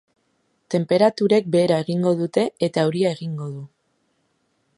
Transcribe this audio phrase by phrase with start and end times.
[0.75, 3.63] Tenperaturek behera egingo dute eta euria egingo du.